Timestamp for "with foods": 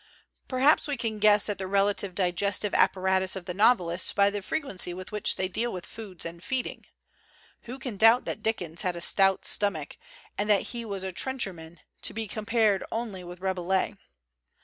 5.71-6.25